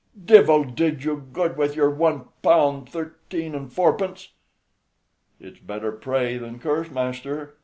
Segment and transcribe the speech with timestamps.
[0.25, 4.29] "Divil do you good with your one pound thirteen and four pence!"
[5.39, 7.53] "It's better pray than curse, master.